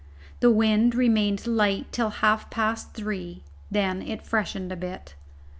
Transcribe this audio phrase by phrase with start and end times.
[0.39, 5.13] The wind remained light till half past three; it then freshened a bit.